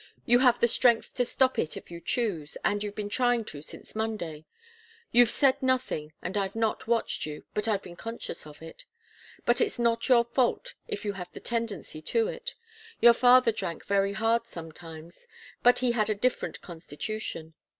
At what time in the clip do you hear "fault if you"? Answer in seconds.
10.23-11.13